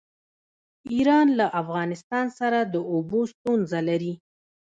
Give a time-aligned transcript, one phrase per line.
[0.93, 4.13] ایران له افغانستان سره د اوبو ستونزه لري.